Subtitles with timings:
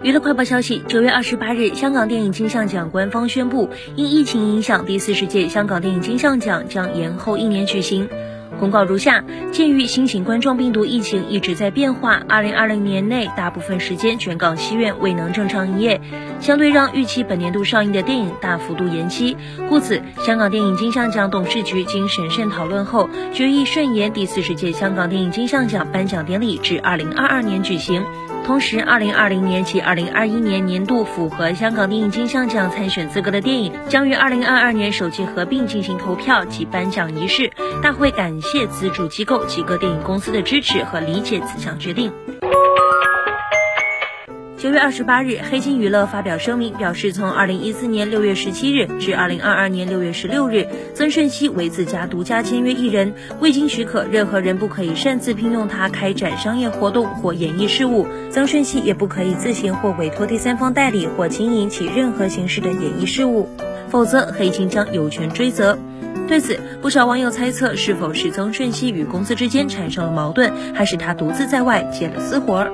[0.00, 8.08] 娱乐快报消息：九月二十八日，香港电影金像奖官方宣布，因疫情影响，第四十届香港电影金像奖将延后一年举行。
[8.60, 16.00] 公告如下：鉴于新型冠状病毒疫情一直在变化，二零二零年内大部分时间全港戏院未能正常营业，
[16.38, 19.36] 相对让预期本年度上映的电影大幅度延期。
[19.68, 28.04] 故此，香港电影金像奖董事局经审慎讨论后，决议顺延第四十届香港电影金像奖颁奖典礼至二零二二年举行。
[28.44, 37.52] 同时，二零二零年及二零二一年年度符合香港电影金像奖参选资格的电影，将于二零二二年首季合并进行投票及颁奖仪式。
[37.82, 42.10] 大会感谢资助机构及各电影公司的支持和理解此项决定。
[44.58, 58.04] 九月二十八日，黑金娱乐发表声明，表示从二零一四年六月十七日至二零二二年六月十六日，曾舜晞为自家独家签约艺人，未经许可，任何人不可以擅自聘用他开展商业活动或演艺事务。
[58.32, 63.48] 曾舜晞也不可以自行或委托第三方代理或经营其任何形式的演艺事务，
[63.88, 65.78] 否则黑金将有权追责。
[66.26, 72.72] 对此，不少网友猜测，是否是曾舜晞与公司之间产生了矛盾，还是他独自在外接了私活儿？